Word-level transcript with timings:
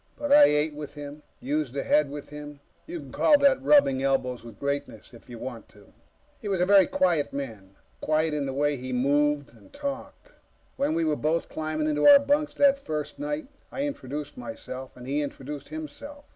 But 0.17 0.31
I 0.31 0.45
ate 0.45 0.73
with 0.73 0.95
him, 0.95 1.21
used 1.39 1.73
the 1.75 1.83
head 1.83 2.09
with 2.09 2.29
him; 2.29 2.59
you 2.87 2.99
can 2.99 3.11
call 3.11 3.37
that 3.37 3.61
rubbing 3.61 4.01
elbows 4.01 4.43
with 4.43 4.57
greatness, 4.59 5.13
if 5.13 5.29
you 5.29 5.37
want 5.37 5.69
to. 5.69 5.93
He 6.39 6.47
was 6.47 6.59
a 6.59 6.65
very 6.65 6.87
quiet 6.87 7.31
man. 7.31 7.75
Quiet 7.99 8.33
in 8.33 8.47
the 8.47 8.51
way 8.53 8.77
he 8.77 8.91
moved 8.91 9.53
and 9.55 9.71
talked. 9.71 10.31
When 10.75 10.95
we 10.95 11.05
were 11.05 11.15
both 11.15 11.49
climbing 11.49 11.87
into 11.87 12.07
our 12.07 12.17
bunks, 12.17 12.55
that 12.55 12.79
first 12.79 13.19
night, 13.19 13.45
I 13.71 13.83
introduced 13.83 14.39
myself 14.39 14.97
and 14.97 15.05
he 15.05 15.21
introduced 15.21 15.69
himself. 15.69 16.25